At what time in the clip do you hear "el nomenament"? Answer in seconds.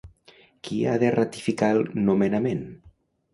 1.75-2.65